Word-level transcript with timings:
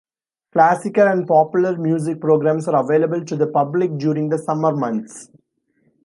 Classical 0.51 1.07
and 1.09 1.27
popular 1.27 1.77
music 1.77 2.19
programs 2.19 2.67
are 2.67 2.81
available 2.83 3.23
to 3.23 3.35
the 3.35 3.45
public 3.45 3.99
during 3.99 4.29
the 4.29 4.37
summer 4.39 4.75
months. 4.75 5.29